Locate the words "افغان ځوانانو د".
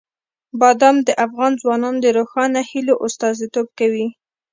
1.25-2.07